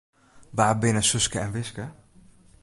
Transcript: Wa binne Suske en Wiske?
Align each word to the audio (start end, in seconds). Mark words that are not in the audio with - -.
Wa 0.57 0.67
binne 0.79 1.03
Suske 1.09 1.39
en 1.45 1.53
Wiske? 1.57 1.85